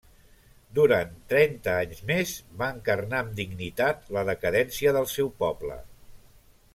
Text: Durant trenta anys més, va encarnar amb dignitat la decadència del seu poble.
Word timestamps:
Durant 0.77 1.11
trenta 1.33 1.75
anys 1.81 1.99
més, 2.11 2.31
va 2.61 2.69
encarnar 2.77 3.19
amb 3.25 3.37
dignitat 3.41 4.09
la 4.19 4.27
decadència 4.33 4.95
del 4.99 5.07
seu 5.15 5.31
poble. 5.45 5.79